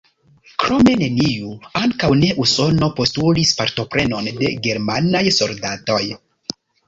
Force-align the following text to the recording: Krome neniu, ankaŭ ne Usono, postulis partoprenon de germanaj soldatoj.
Krome 0.61 0.93
neniu, 1.01 1.51
ankaŭ 1.79 2.09
ne 2.21 2.29
Usono, 2.45 2.89
postulis 3.01 3.53
partoprenon 3.61 4.31
de 4.41 4.49
germanaj 4.69 5.23
soldatoj. 5.39 6.01